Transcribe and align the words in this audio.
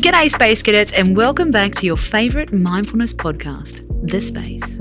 G'day, 0.00 0.30
Space 0.30 0.62
Cadets, 0.62 0.94
and 0.94 1.14
welcome 1.14 1.50
back 1.50 1.74
to 1.74 1.84
your 1.84 1.98
favourite 1.98 2.54
mindfulness 2.54 3.12
podcast, 3.12 3.86
The 4.10 4.18
Space. 4.18 4.80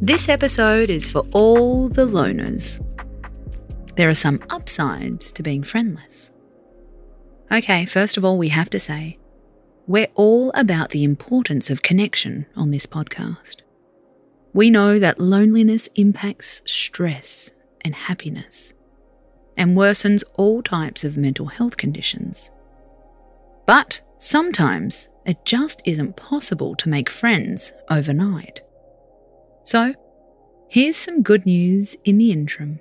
This 0.00 0.30
episode 0.30 0.88
is 0.88 1.10
for 1.10 1.26
all 1.32 1.90
the 1.90 2.06
loners. 2.06 2.82
There 3.96 4.08
are 4.08 4.14
some 4.14 4.42
upsides 4.48 5.30
to 5.32 5.42
being 5.42 5.62
friendless. 5.62 6.32
Okay, 7.52 7.84
first 7.84 8.16
of 8.16 8.24
all, 8.24 8.38
we 8.38 8.48
have 8.48 8.70
to 8.70 8.78
say, 8.78 9.18
we're 9.86 10.08
all 10.14 10.52
about 10.54 10.88
the 10.88 11.04
importance 11.04 11.68
of 11.68 11.82
connection 11.82 12.46
on 12.56 12.70
this 12.70 12.86
podcast. 12.86 13.56
We 14.54 14.70
know 14.70 14.98
that 14.98 15.20
loneliness 15.20 15.88
impacts 15.96 16.62
stress 16.64 17.52
and 17.84 17.94
happiness 17.94 18.72
and 19.54 19.76
worsens 19.76 20.24
all 20.32 20.62
types 20.62 21.04
of 21.04 21.18
mental 21.18 21.48
health 21.48 21.76
conditions. 21.76 22.50
But 23.68 24.00
sometimes 24.16 25.10
it 25.26 25.44
just 25.44 25.82
isn't 25.84 26.16
possible 26.16 26.74
to 26.76 26.88
make 26.88 27.10
friends 27.10 27.74
overnight. 27.90 28.62
So, 29.62 29.94
here's 30.70 30.96
some 30.96 31.22
good 31.22 31.44
news 31.44 31.94
in 32.02 32.16
the 32.16 32.32
interim. 32.32 32.80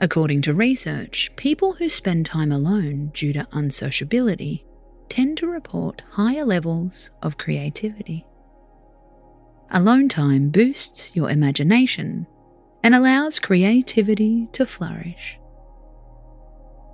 According 0.00 0.40
to 0.42 0.54
research, 0.54 1.30
people 1.36 1.74
who 1.74 1.90
spend 1.90 2.24
time 2.24 2.52
alone 2.52 3.10
due 3.12 3.34
to 3.34 3.46
unsociability 3.52 4.64
tend 5.10 5.36
to 5.36 5.46
report 5.46 6.02
higher 6.12 6.46
levels 6.46 7.10
of 7.22 7.36
creativity. 7.36 8.24
Alone 9.70 10.08
time 10.08 10.48
boosts 10.48 11.14
your 11.14 11.28
imagination 11.28 12.26
and 12.82 12.94
allows 12.94 13.38
creativity 13.38 14.48
to 14.52 14.64
flourish. 14.64 15.38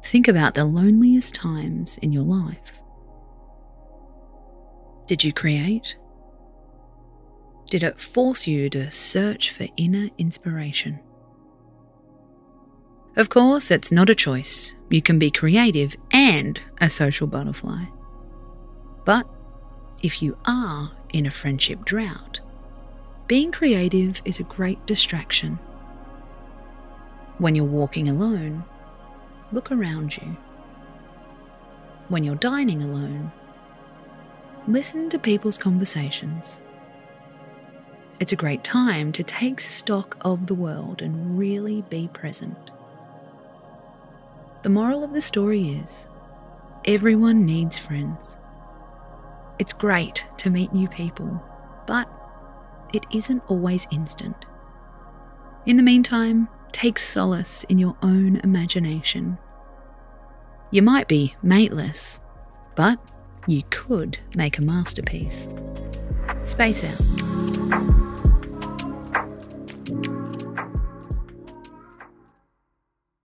Think 0.03 0.29
about 0.29 0.55
the 0.55 0.65
loneliest 0.65 1.35
times 1.35 1.99
in 1.99 2.13
your 2.13 2.25
life. 2.25 2.81
Did 5.07 5.25
you 5.25 5.33
create? 5.33 5.97
Did 7.69 7.83
it 7.83 8.01
force 8.01 8.47
you 8.47 8.69
to 8.71 8.91
search 8.91 9.51
for 9.51 9.67
inner 9.77 10.09
inspiration? 10.19 11.01
Of 13.17 13.29
course, 13.29 13.71
it's 13.71 13.93
not 13.93 14.09
a 14.09 14.15
choice. 14.15 14.77
You 14.89 15.03
can 15.03 15.19
be 15.19 15.31
creative 15.31 15.97
and 16.11 16.61
a 16.81 16.89
social 16.89 17.27
butterfly. 17.27 17.85
But 19.05 19.29
if 20.03 20.23
you 20.23 20.39
are 20.47 20.93
in 21.13 21.27
a 21.27 21.31
friendship 21.31 21.85
drought, 21.85 22.41
being 23.27 23.53
creative 23.53 24.23
is 24.25 24.41
a 24.41 24.45
great 24.45 24.85
distraction. 24.87 25.59
When 27.39 27.55
you're 27.55 27.65
walking 27.65 28.09
alone, 28.09 28.65
look 29.53 29.73
around 29.73 30.17
you. 30.17 30.37
When 32.09 32.25
you're 32.25 32.35
dining 32.35 32.83
alone, 32.83 33.33
listen 34.67 35.09
to 35.11 35.19
people's 35.19 35.59
conversations. 35.59 36.61
It's 38.19 38.33
a 38.33 38.37
great 38.37 38.63
time 38.65 39.13
to 39.13 39.23
take 39.23 39.61
stock 39.61 40.17
of 40.21 40.47
the 40.47 40.55
world 40.55 41.03
and 41.03 41.39
really 41.39 41.83
be 41.83 42.09
present. 42.13 42.71
The 44.63 44.69
moral 44.69 45.03
of 45.03 45.15
the 45.15 45.23
story 45.23 45.71
is 45.71 46.07
everyone 46.85 47.47
needs 47.47 47.79
friends. 47.79 48.37
It's 49.59 49.73
great 49.73 50.27
to 50.39 50.51
meet 50.51 50.73
new 50.73 50.89
people, 50.89 51.43
but 51.87 52.09
it 52.93 53.07
isn't 53.13 53.43
always 53.49 53.87
instant. 53.91 54.47
In 55.65 55.77
the 55.77 55.83
meantime, 55.83 56.49
take 56.73 56.99
solace 56.99 57.65
in 57.65 57.79
your 57.79 57.97
own 58.03 58.37
imagination. 58.37 59.39
You 60.71 60.83
might 60.83 61.09
be 61.09 61.35
mateless, 61.43 62.21
but 62.77 62.99
you 63.47 63.63
could 63.71 64.19
make 64.35 64.59
a 64.59 64.63
masterpiece. 64.63 65.49
Space 66.45 66.85
out. 66.85 68.00